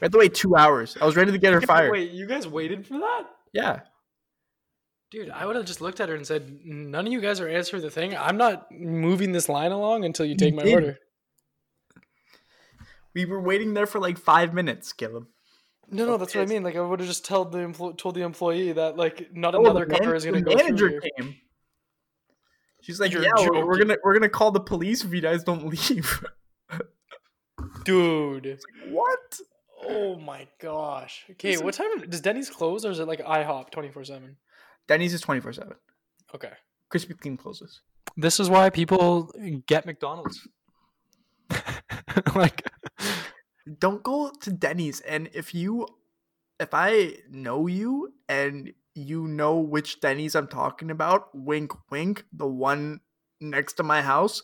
[0.00, 0.96] We had to wait two hours.
[1.00, 1.90] I was ready to get her fired.
[1.90, 3.24] Wait, you guys waited for that?
[3.52, 3.80] Yeah.
[5.10, 7.48] Dude, I would have just looked at her and said, "None of you guys are
[7.48, 8.16] answering the thing.
[8.16, 10.72] I'm not moving this line along until you take my did.
[10.74, 10.98] order."
[13.12, 15.26] We were waiting there for like five minutes, Caleb.
[15.90, 16.62] No, no, that's what I mean.
[16.62, 19.60] Like, I would have just told the empl- told the employee that like not Oh,
[19.60, 21.00] another car man- is going to the go manager through.
[21.00, 21.10] here.
[21.18, 21.36] came.
[22.82, 25.42] She's like, You're "Yeah, we're, we're gonna we're gonna call the police if you guys
[25.44, 26.24] don't leave."
[27.84, 28.58] Dude.
[28.90, 29.38] what?
[29.86, 31.24] Oh my gosh.
[31.32, 34.36] Okay, Listen- what time does Denny's close, or is it like IHOP twenty four seven?
[34.86, 35.74] Denny's is twenty four seven.
[36.34, 36.50] Okay.
[36.92, 37.80] Krispy Kreme closes.
[38.16, 39.32] This is why people
[39.66, 40.46] get McDonald's.
[42.34, 42.62] like,
[43.80, 45.86] Don't go to Denny's, and if you,
[46.60, 52.46] if I know you and you know which Denny's I'm talking about, wink, wink, the
[52.46, 53.00] one
[53.40, 54.42] next to my house,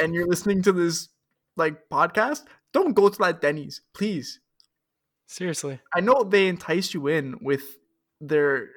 [0.00, 1.08] and you're listening to this
[1.56, 4.40] like podcast, don't go to that Denny's, please.
[5.26, 5.80] seriously.
[5.94, 7.78] I know they entice you in with
[8.20, 8.68] their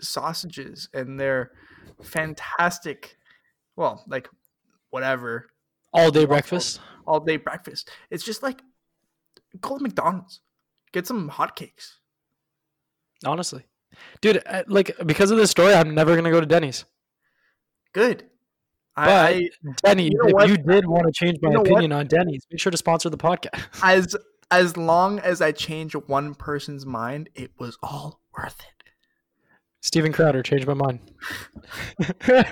[0.00, 1.52] sausages and their
[2.02, 3.16] fantastic,
[3.76, 4.28] well, like
[4.90, 5.46] whatever
[5.92, 6.80] All day breakfast.
[7.06, 7.90] all day breakfast.
[8.10, 8.62] It's just like
[9.60, 10.40] go to McDonald's,
[10.92, 11.94] get some hotcakes.
[13.24, 13.66] Honestly,
[14.20, 16.84] dude, uh, like because of this story, I'm never gonna go to Denny's.
[17.92, 18.24] Good.
[18.96, 19.48] But I,
[19.84, 20.48] Denny's, you know if what?
[20.48, 21.70] you did want to change my You know what?
[21.70, 23.62] opinion on Denny's, make sure to sponsor the podcast.
[23.82, 24.16] as
[24.50, 28.90] as long as I change one person's mind, it was all worth it.
[29.80, 31.00] Steven Crowder changed my mind.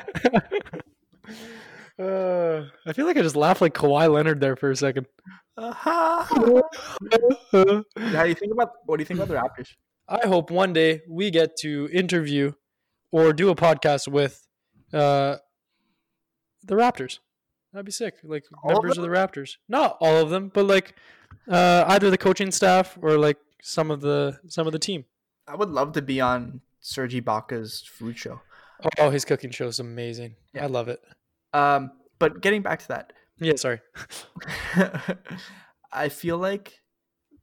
[1.98, 5.06] uh, I feel like I just laughed like Kawhi Leonard there for a second.
[5.56, 6.22] Uh-huh.
[6.22, 6.28] How
[7.52, 9.74] do you think about what do you think about the Raptors?
[10.08, 12.52] I hope one day we get to interview
[13.10, 14.46] or do a podcast with
[14.92, 15.36] uh,
[16.64, 17.18] the Raptors.
[17.72, 18.14] That'd be sick.
[18.22, 19.56] Like All of members of, the Raptors.
[19.68, 20.94] Not all of them, but like
[21.48, 25.04] uh, either the coaching staff or like some of the some of the team.
[25.46, 28.40] I would love to be on Serge Ibaka's food show.
[28.98, 30.36] Oh, his cooking show is amazing.
[30.54, 30.64] Yeah.
[30.64, 31.00] I love it.
[31.52, 33.80] Um, but getting back to that, Yeah, sorry.
[35.92, 36.82] I feel like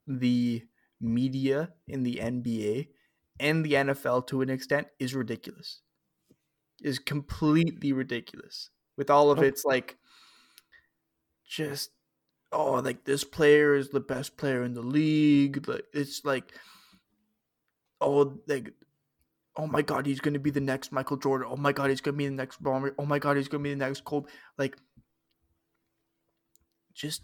[0.07, 0.63] the
[1.01, 2.89] media in the NBA
[3.39, 5.81] and the NFL to an extent is ridiculous.
[6.81, 9.43] Is completely ridiculous with all of Oh.
[9.43, 9.97] its like
[11.47, 11.91] just
[12.51, 15.67] oh like this player is the best player in the league.
[15.67, 16.53] Like it's like
[18.01, 18.73] oh like
[19.57, 21.47] oh my god he's gonna be the next Michael Jordan.
[21.51, 22.93] Oh my god he's gonna be the next bomber.
[22.99, 24.29] Oh my god he's gonna be the next Kobe.
[24.57, 24.77] Like
[26.93, 27.23] just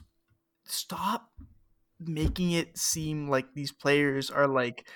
[0.65, 1.29] stop
[1.99, 4.87] making it seem like these players are like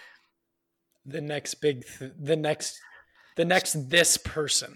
[1.05, 2.79] The next big, th- the next,
[3.37, 4.75] the next this person.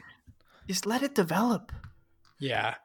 [0.67, 1.71] just let it develop.
[2.39, 2.75] Yeah.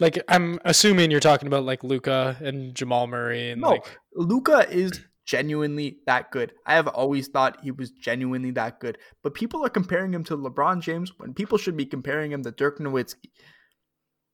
[0.00, 4.68] Like I'm assuming you're talking about like Luka and Jamal Murray and No, like Luka
[4.68, 6.52] is genuinely that good.
[6.66, 8.98] I have always thought he was genuinely that good.
[9.22, 12.50] But people are comparing him to LeBron James when people should be comparing him to
[12.50, 13.30] Dirk Nowitzki.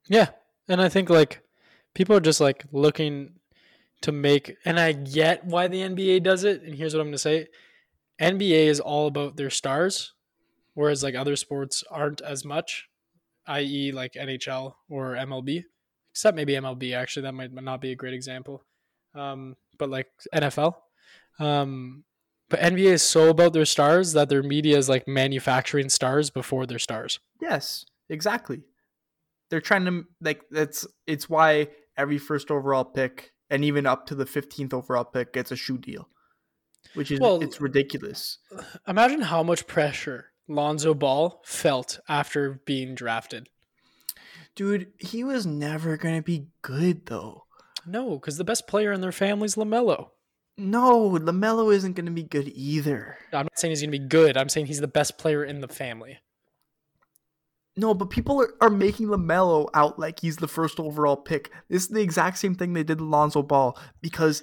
[0.08, 0.30] Yeah.
[0.68, 1.42] And I think like
[1.94, 3.34] people are just like looking
[4.02, 7.18] to make and I get why the NBA does it and here's what I'm to
[7.18, 7.48] say.
[8.20, 10.14] NBA is all about their stars
[10.74, 12.88] whereas like other sports aren't as much,
[13.46, 13.92] i.e.
[13.92, 15.64] like NHL or MLB.
[16.12, 18.64] Except maybe MLB actually that might not be a great example.
[19.14, 20.74] Um but like NFL
[21.40, 22.04] um
[22.50, 26.66] but NBA is so about their stars that their media is like manufacturing stars before
[26.66, 27.20] their stars.
[27.40, 28.62] Yes, exactly.
[29.48, 34.16] They're trying to like that's it's why every first overall pick and even up to
[34.16, 36.08] the 15th overall pick gets a shoe deal.
[36.94, 38.38] Which is Well- it's ridiculous.
[38.88, 43.48] Imagine how much pressure Lonzo Ball felt after being drafted.
[44.56, 47.44] Dude, he was never going to be good though.
[47.86, 50.10] No, because the best player in their family's LaMelo.
[50.58, 53.16] No, LaMelo isn't going to be good either.
[53.32, 54.36] I'm not saying he's going to be good.
[54.36, 56.18] I'm saying he's the best player in the family.
[57.76, 61.50] No, but people are, are making LaMelo out like he's the first overall pick.
[61.68, 64.42] This is the exact same thing they did to Lonzo Ball because,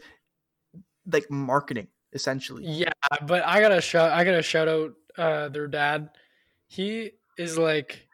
[1.06, 1.88] like, marketing.
[2.14, 2.64] essentially.
[2.66, 2.94] Yeah,
[3.28, 4.12] but I gotta shout.
[4.12, 6.10] I gotta shout out uh, their dad.
[6.68, 8.08] He is like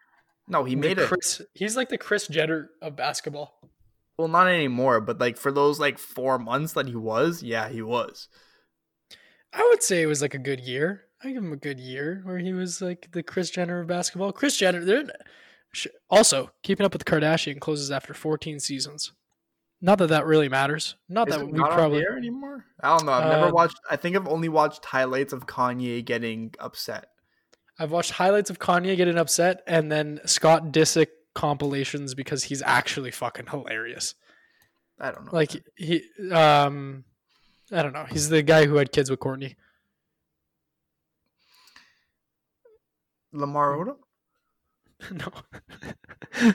[0.47, 1.07] No, he made it.
[1.07, 1.41] Kris.
[1.53, 3.53] He's like the Kris Jenner of basketball.
[4.17, 7.81] Well, not anymore, but like for those like four months that he was, yeah, he
[7.81, 8.27] was.
[9.51, 11.03] I would say it was like a good year.
[11.23, 14.31] I give him a good year where he was like the Kris Jenner of basketball.
[14.31, 15.05] Kris Jenner.
[16.09, 19.11] Also, keeping up with the Kardashian closes after 14 seasons.
[19.81, 20.95] Not that that really matters.
[21.09, 22.05] Not Is that we not probably.
[22.05, 22.65] anymore?
[22.81, 23.11] I don't know.
[23.13, 23.79] I've never Uh, watched.
[23.89, 27.07] I think I've only watched highlights of Kanye getting upset.
[27.79, 33.11] I've watched highlights of Kanye getting upset and then Scott Disick compilations because he's actually
[33.11, 34.15] fucking hilarious.
[34.99, 35.31] I don't know.
[35.31, 37.03] Like he, um,
[37.71, 38.05] I don't know.
[38.09, 39.55] He's the guy who had kids with Courtney.
[43.31, 43.95] Lamar Odom.
[45.11, 46.53] no,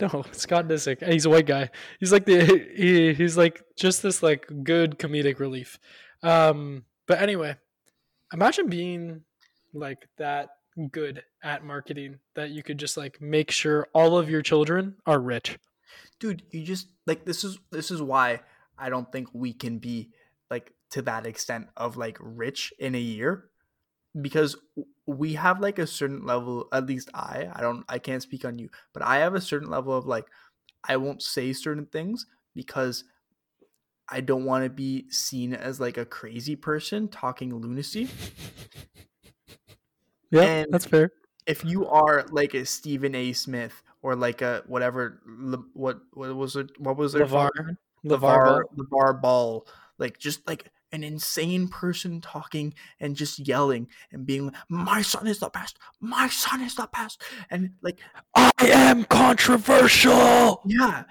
[0.00, 1.04] no, Scott Disick.
[1.04, 1.70] He's a white guy.
[1.98, 5.78] He's like the he, he's like just this like good comedic relief.
[6.22, 7.56] Um, but anyway,
[8.32, 9.22] imagine being
[9.72, 10.50] like that
[10.86, 15.18] good at marketing that you could just like make sure all of your children are
[15.18, 15.58] rich.
[16.20, 18.40] dude you just like this is this is why
[18.78, 20.10] i don't think we can be
[20.50, 23.46] like to that extent of like rich in a year
[24.20, 24.56] because
[25.06, 28.58] we have like a certain level at least i i don't i can't speak on
[28.58, 30.26] you but i have a certain level of like
[30.84, 33.04] i won't say certain things because
[34.08, 38.08] i don't want to be seen as like a crazy person talking lunacy
[40.30, 41.12] Yeah, And- that's fair.
[41.46, 45.20] if you are like a stephen a smith or like a whatever
[45.72, 47.22] what what was it what was it?
[47.22, 47.50] LaVar.
[48.04, 49.66] LaVar LaVar, Ball.
[49.98, 55.26] Like just like an insane person talking and just yelling and being like, "My son
[55.26, 55.76] is the best.
[56.00, 57.20] My son is the best,"
[57.50, 57.98] and like,
[58.34, 60.62] I am controversial.
[60.66, 61.04] yeah,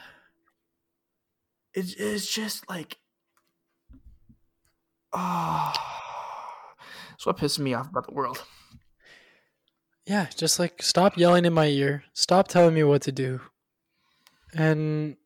[1.74, 2.98] it's it's just like,
[5.14, 5.74] ah.
[5.76, 8.44] oh, that's what pisses me off about the world.
[10.08, 12.06] Yeah, just like stop yelling in my ear.
[12.14, 13.42] Stop telling me what to do.
[14.54, 15.18] And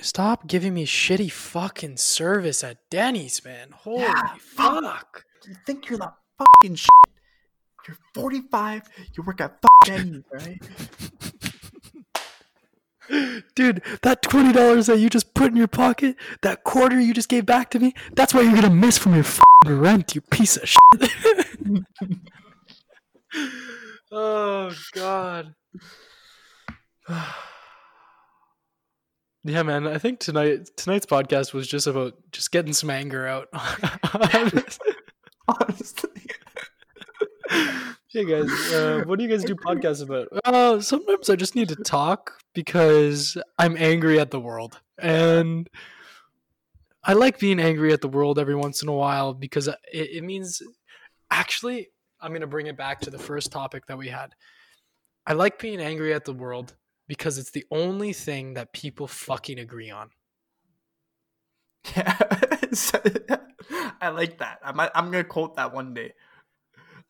[0.00, 3.70] stop giving me shitty fucking service at Denny's, man.
[3.72, 5.24] Holy Yeah, fuck.
[5.48, 6.88] You think you're the fucking shit?
[7.88, 8.82] You're 45.
[9.16, 10.62] You work at fucking Denny's, right?
[13.56, 17.28] Dude, that twenty dollars that you just put in your pocket, that quarter you just
[17.28, 20.56] gave back to me, that's what you're gonna miss from your fucking rent, you piece
[20.56, 21.10] of shit.
[24.10, 25.54] oh god.
[29.42, 29.86] Yeah, man.
[29.86, 33.48] I think tonight tonight's podcast was just about just getting some anger out.
[35.48, 36.10] Honestly.
[38.08, 40.28] hey guys, uh, what do you guys do podcasts about?
[40.44, 45.70] Uh, sometimes I just need to talk because I'm angry at the world, and
[47.02, 50.22] I like being angry at the world every once in a while because it, it
[50.24, 50.60] means.
[51.32, 51.88] Actually,
[52.20, 54.34] I'm gonna bring it back to the first topic that we had.
[55.26, 56.74] I like being angry at the world
[57.08, 60.10] because it's the only thing that people fucking agree on.
[61.96, 62.14] Yeah,
[64.00, 64.58] I like that.
[64.62, 66.12] I might, I'm gonna quote that one day.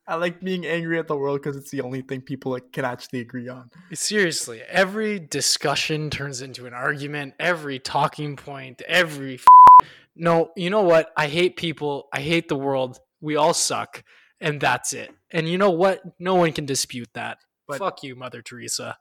[0.06, 3.20] I like being angry at the world because it's the only thing people can actually
[3.20, 3.70] agree on.
[3.92, 9.86] Seriously, every discussion turns into an argument, every talking point, every f-
[10.16, 11.12] No, you know what?
[11.16, 12.08] I hate people.
[12.12, 12.98] I hate the world.
[13.20, 14.02] We all suck,
[14.40, 15.10] and that's it.
[15.30, 16.02] And you know what?
[16.18, 17.38] No one can dispute that.
[17.68, 18.98] But- Fuck you, Mother Teresa.